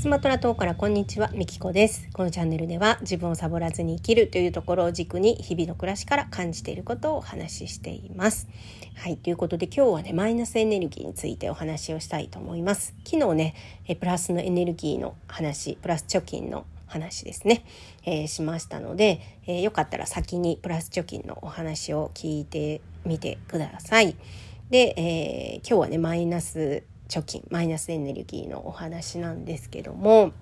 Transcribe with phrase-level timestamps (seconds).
[0.00, 2.08] スマトラ島からこんにちは、みきこです。
[2.14, 8.48] このチャンネルでは自分をサボらずに生きるというところを軸に日々の暮らしから感じていることをお話ししています。
[8.96, 12.94] はい、ということで今日はね、マイナスエネルギーについてお話をしたいと思います。
[13.04, 13.54] 昨日ね、
[13.86, 17.66] えプラスのエネルギーの話、プラス貯金の話ですね、
[18.06, 24.16] えー、しましたので、えー、よかったら先にプラス貯金のお話を聞いてみてください。
[24.70, 30.32] で、えー、今日はねマイナス貯金マイナスエネルギーのお話なんですけども、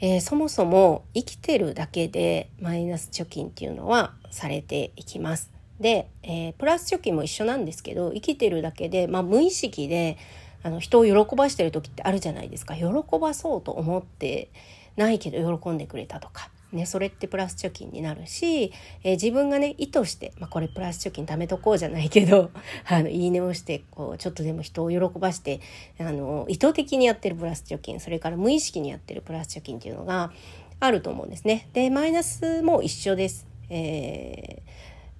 [0.00, 5.50] えー、そもそも生きてるだけでマイナス貯金っていうのはされていきます。
[5.80, 10.16] で、えー、プラス貯金も一緒なんですけど生きてるだけで、まあ、無意識で
[10.62, 12.84] あの人を喜ばしてる時ってあるじゃないですか喜
[13.20, 14.50] ばそうと思って
[14.96, 22.50] ないけど喜んでくれたとかね、それってプラス貯金になるし、えー、自分がね意図して、まあ、これプラス貯金貯めとこうじゃないけど
[22.86, 25.60] あのいいねをしてこうちょっとでも人を喜ばして
[25.98, 30.32] あの意図的にやってるプラス貯金それから無意識にやってるプラス貯金っていうのが
[30.80, 31.68] あると思うんですね。
[31.72, 33.46] でマイナスも一緒です。
[33.70, 34.62] え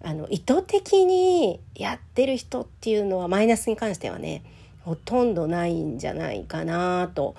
[0.02, 4.42] ー、あの意図的にやってる人っていうのはマイナスに関してはね
[4.84, 7.36] ほとんどないんじゃないかなと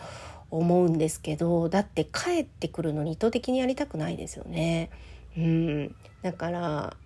[0.58, 4.90] 思うんですけどだって帰ってくるのに意図的にやりたくないですよね。
[5.38, 6.98] うん、だから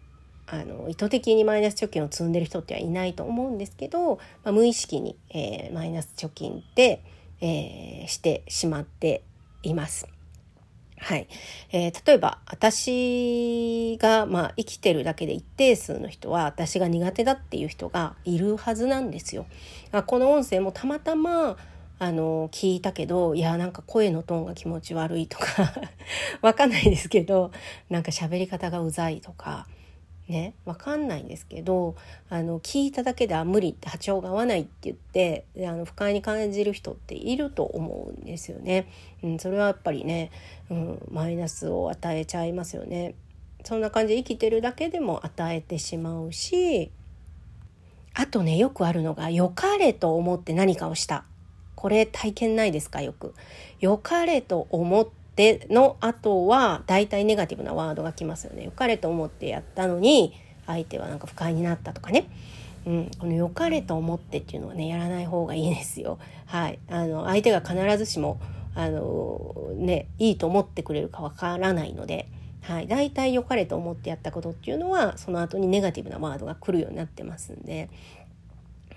[0.51, 7.03] あの意図的にマイナス貯金を積んでる人ってはいないと思うんですけど、まあ、無意識に、えー、マイナス貯金って、
[7.41, 9.23] えー、してしまって
[9.61, 10.07] います。
[11.01, 11.27] はい、
[11.71, 19.45] えー、例えば私が、まあ、生きてるだけで一定数の人は私が苦手だっていう人がいるはずなんですよ。
[19.91, 21.57] あこの音声もたまたま
[21.99, 25.73] あの聞いたけどいやなんか声のトーンが気持ち悪いとか
[26.41, 27.51] わかんないですけど
[27.89, 29.67] なんか喋り方がうざいとか
[30.29, 31.95] ねわかんないんですけど
[32.29, 38.87] あの聞いただけでは無理って波長が合わないって言ってあの不快に感じる人っていると思うんですよね。
[39.23, 40.31] うん、それはやっぱりね、
[40.69, 43.15] うん、マイナスを与えちゃいますよね。
[43.65, 46.91] そんな感じで生きてるだけでも与えてしまうし
[48.13, 51.25] あとねよくあるのが良かれと思って何かをした
[51.79, 53.01] これ体験ないですか？
[53.01, 53.33] よく。
[53.79, 58.65] 良かれと思っての後は大体ネガティブなワードが来ますよね。
[58.65, 60.33] 良かれと思ってやったのに
[60.67, 62.27] 相手はなんか不快になったとかね。
[62.85, 66.19] うん、この良かれと思ってっていうのはねやらない方がいいですよ。
[66.47, 68.41] はい、あの相手が必ずしも
[68.75, 72.27] あのねいいと思ってくれるかわからないので、
[72.61, 77.89] はい、大体良かれと思ってやったことっていうのはその後にネガティブなワードが来るようになってますんで、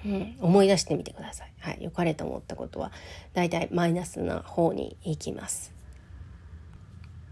[0.04, 1.52] うん、思い出してみてください。
[1.60, 2.92] はい、良かれと思ったことは
[3.34, 5.72] だいたいマイナスな方に行きます。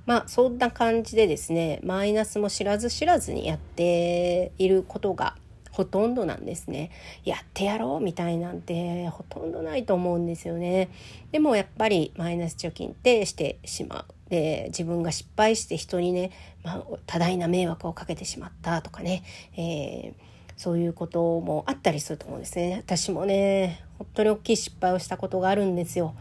[0.06, 5.36] まあそんな感じでですねマイナスも知らず知らずにやっていることが
[5.70, 6.90] ほとんどなんですね。
[7.24, 10.88] やってやろうみたいなんてほとんどないと思うんですよね。
[11.32, 14.30] でもやっぱりマイナス貯金ってしてしまう。
[14.30, 16.30] で自分が失敗して人にね、
[16.62, 19.24] まあ、多大な迷惑をかけてしまったとかね、
[19.56, 20.29] えー
[20.60, 22.82] そういうこともあったりすると思うんですね。
[22.84, 26.14] 私もね本当に大きい失敗をしたことがあるんですよ。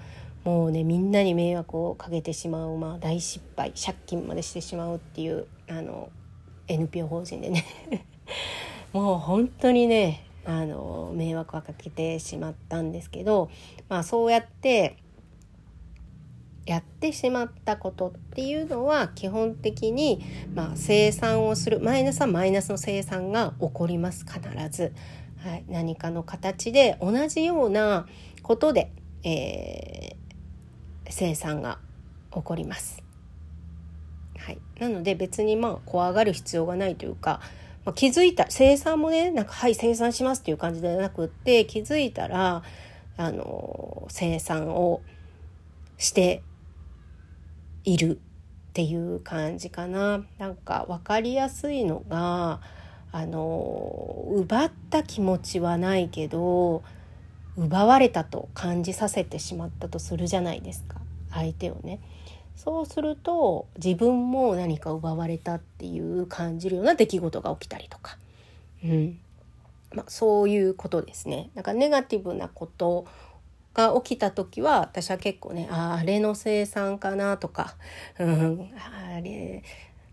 [0.46, 6.10] もうねみんなに迷惑をかけてしまう、まあ、大失敗借金までしてしまうっていうあの
[6.70, 7.66] NPO 法人でね。
[8.94, 13.50] もう本当にねあの迷惑をかけてしまったんですけど、
[13.90, 14.96] まあ、そうやって
[16.66, 20.22] やってしまったことっていうのは基本的に、
[20.54, 24.40] まあ、生産をするマイナスはマイナスの生産が起こります必
[24.70, 24.94] ず、
[25.38, 28.08] はい、何かの形で同じような
[28.44, 28.92] ことで、
[29.24, 31.80] えー、生産が
[32.32, 33.04] 起こります。
[34.38, 37.42] はい、なので別にまあ怖がる必要がないというか、
[37.86, 42.64] まあ、気づいた生産もねなんか「はい生産します」っていう感じではなくって気づいたら
[43.18, 45.02] あの生産を
[45.98, 46.42] して
[47.84, 50.24] いるっていう感じかな。
[50.38, 52.62] なんか分かりやすいのが
[53.12, 56.84] あの奪った気持ちはないけど
[57.58, 62.00] 奪われたと感じさせてしまったとするじゃないですか相手をね。
[62.56, 68.18] そうすると自分も何か奪われたっていう感じるような出来事が起きたりとか、
[68.84, 69.20] うん
[69.94, 71.50] まあ、そういうことですね。
[71.56, 73.08] なんかネガティブなこと
[73.74, 77.76] が起きた時は私は結構ねああれの生産かなとか、
[78.20, 79.64] うん、あれ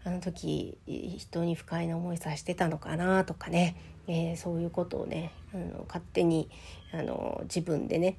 [0.05, 3.77] あの時人に不快な思いさせてたのかなとかね、
[4.07, 6.49] えー、そういうことをねあの勝手に
[6.93, 8.19] あの自分でね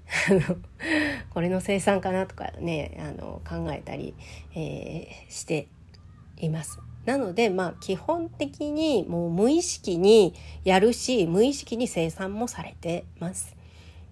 [1.32, 4.14] これの生産かなとかねあの考えたり、
[4.54, 5.68] えー、して
[6.38, 6.80] います。
[7.06, 10.34] なのでまあ基本的にもう無意識に
[10.66, 13.57] やるし無意識に生産もされてます。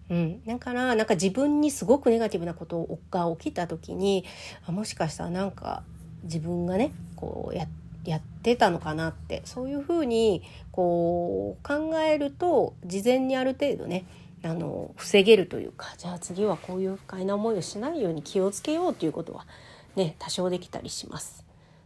[0.09, 4.23] うん、だからなんか自分にすごくネガティブなことが起きた時に
[4.65, 5.83] あもしかしたらなんか
[6.23, 7.65] 自分がねこうや
[8.03, 14.05] やってたのかなってそういうふうにこう考えると事前にある程度ね
[14.43, 19.47] あの防げるというかじゃあ次はこういう不快な思いをしないように気をつけようということは
[19.95, 21.43] ね多少できたりします。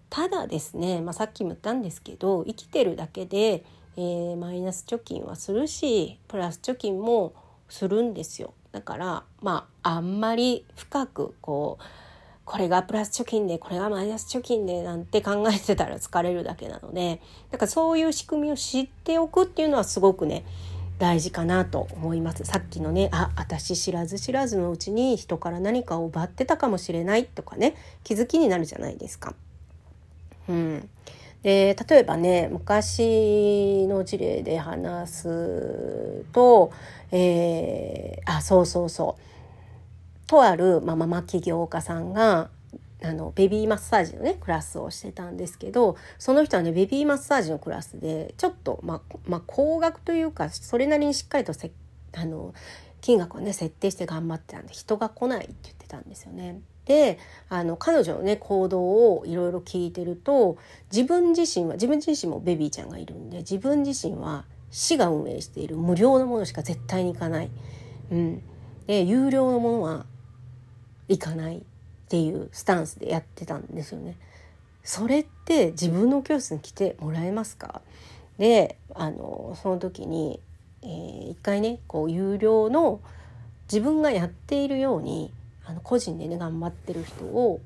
[0.10, 3.64] ただですね、まあ、さっきも言ったんですけど生きてるだけで、
[3.96, 7.34] えー、マイナス貯金はするしプラス貯金も
[7.70, 8.54] するんですよ。
[8.72, 11.84] だからまああんまり深くこう
[12.46, 17.22] これがプラス貯金でこれがマイナス貯金でなんて考えてたら疲れるだけなので
[17.52, 20.46] だからそういう仕組みを知っておくっていうのはすごくね
[20.98, 29.36] 大事かなと思いますさっきのねあ私知らず知らずのうちに人から何かを奪ってたかもしれないとかね気づきになるじゃないですか。
[30.50, 30.90] うん、
[31.44, 36.72] で例えばね昔の事例で話すと、
[37.12, 42.50] えー、あそうそうそうとある、まあ、ママ起業家さんが
[43.02, 51.72] あのベビーマッサージのねクラスをしてたんですけどその人はねベビーマッサージのクラスでちょっと、まあ、まあ、高額というかそれなりにしっかりとせ
[52.18, 52.54] あの
[53.02, 56.60] 金額をね設定して頑張ってたんで人が来ないって言ってたんですよね。
[56.90, 57.20] で
[57.50, 60.58] あの彼女のね行動をいろいろ聞いてると
[60.92, 67.52] 自分自身は自分自身もベビーちゃんがいるんで自分自身は市が運営している無料のものしか絶対に行かない。
[68.12, 68.42] うん、
[68.88, 70.08] で有料のものは
[71.08, 71.62] 行かないっ
[72.10, 74.18] ていうスタンスでやってたんですよね。
[74.84, 77.84] それって自分の教室に来てもらえますか？
[78.40, 80.40] であのその時に、
[80.82, 83.00] えー、一回ねこう有料の
[83.72, 85.32] 自分がやっているように
[85.70, 87.62] あの個人でね頑張ってる人を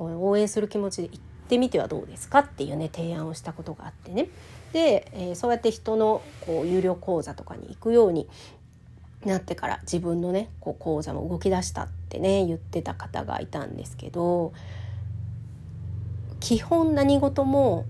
[0.00, 4.28] 応援する気持ちで行ってみてはどうですかっていうね提案をしたことがあってね。
[4.72, 8.28] で、えー、そうやって人のこう有料講座とかに行くように
[9.24, 14.52] なってから自分のねこう講座も動き出したってね言ってた方がいたんですけど
[16.40, 17.86] 基本何事も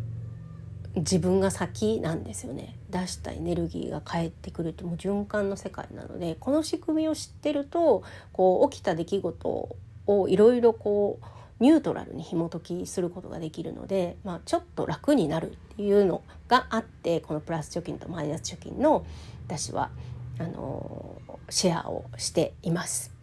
[0.97, 8.03] 自分が先なんですよね出したエネルギーが返ってくるってもう循環の世界なのでこの仕組みを知ってると
[8.33, 9.77] こう起きた出来事
[10.07, 11.27] をいろいろこう
[11.61, 19.07] ニュートラルに紐解きすることができるので、まあ、ちょっと楽になるっていうのがあってこのプラス貯金とマイナス貯金の
[19.47, 19.91] 私は
[20.39, 21.17] あの
[21.49, 23.16] シェアをしています。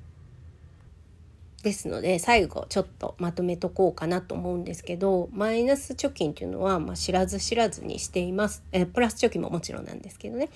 [1.63, 10.49] ですので最後ちょっとまとめとこうかなと思うんですけどマイナス貯金っていうのは、まあ、知らず知らずにしています、えプラス貯金ももちろんなんですけどね。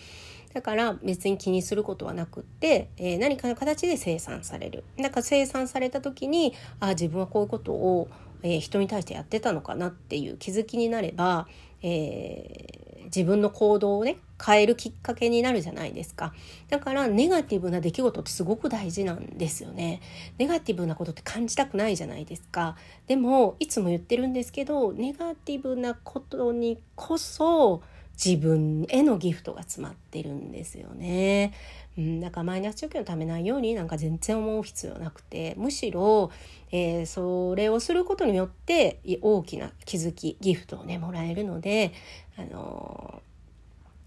[0.53, 4.83] だから別に気にすることはなくって、えー、何かの形で生産される。
[4.97, 8.09] だから生産された時にああ自分はこういうことを、
[8.43, 11.47] え、人に対してやってたのかなっていう気づきになれば、
[11.81, 16.33] えー自分の行動をね変えるきっかけになるじゃないですか。
[16.69, 20.01] だからネガティブな出来事ってすごく大事なんですよね。
[20.37, 22.75] ネガティブなことって感じたくないじゃないですか。
[23.07, 27.81] でもいつも言ってるんですけどネガティブなことにこそ
[28.23, 31.53] 自分へのギフトが詰まってるんですよね。
[31.97, 36.31] うん、だからマイナス貯金を貯めないようになんか全然思う必要なくてむしろ、
[36.71, 41.93] えー、それをすることによって大きな気づきギフトをねもらえるので、
[42.37, 43.21] あの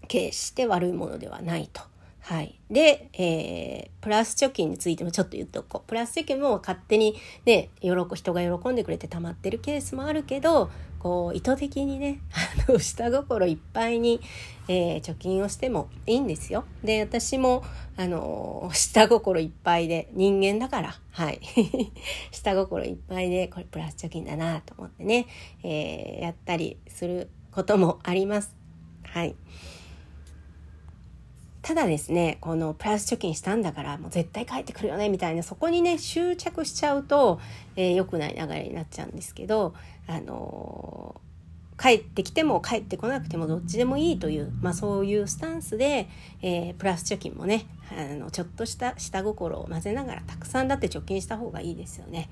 [0.03, 1.90] ー、決して悪いものではないと。
[2.21, 2.59] はい。
[2.69, 5.89] で、えー、プラス貯金についてもちょっと言っておこう。
[5.89, 7.15] プラス貯金も勝手に
[7.45, 10.69] ね、喜人が喜んでくれて溜まってるケースもあるけど、
[10.99, 12.19] こう、意図的にね、
[12.67, 14.21] あの、下心いっぱいに、
[14.67, 16.63] えー、貯金をしてもいいんですよ。
[16.83, 17.63] で、私も、
[17.97, 21.41] あの、下心いっぱいで、人間だから、はい。
[22.31, 25.25] 下心いっぱいで、これプラス貯金だなと思ってね、
[25.63, 28.55] えー、やったりすることもあります。
[29.03, 29.35] はい。
[31.61, 37.39] ただですねこのプラス貯金したんだからもう絶対帰ってくるよねみたいなそこにね執着しちゃうと、
[37.75, 39.75] えー、くない流れになっちゃうんですけど
[40.07, 46.09] あのー、帰ってきても帰ってこなくてもどっちでもいいという、まあ、そういうスタンスで、
[46.41, 52.29] えー、プラス貯金もねあのちょっとした下心を混ぜながらたくさんだって貯金した方がいいですよね。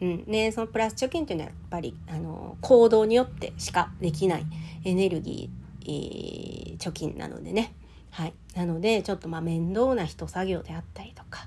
[0.00, 4.46] うんね、そのプラス貯金っていうのはやっぱりあの行動によってしかできない
[4.84, 7.74] エネルギ、ー、貯金なのでね
[8.12, 11.46] はい、なのでちょっとま面倒な人作業であったりとか、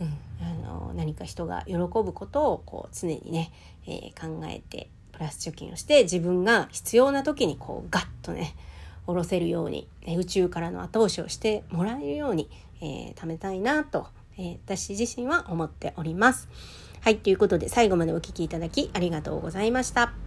[0.00, 3.52] うん、あの何か人が喜ぶことをこう常にね、
[3.86, 8.54] えー、考えてプラス貯金をして自分が必要な時にこうガッとね
[9.06, 12.48] 下ろせるように、宇宙からの後押しをしてもらえるように、
[12.80, 14.06] えー、貯めたいなと、
[14.38, 16.48] えー、私自身は思っております。
[17.00, 20.19] はい、ということで最後までお聴きいただきありがとうございました。